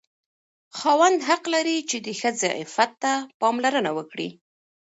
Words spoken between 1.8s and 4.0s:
چې د ښځې عفت ته پاملرنه